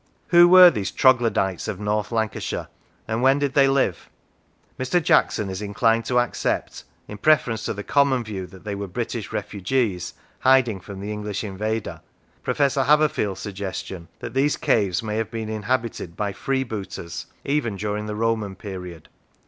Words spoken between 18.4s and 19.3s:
period.